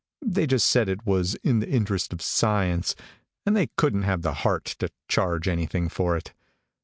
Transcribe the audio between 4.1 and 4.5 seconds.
the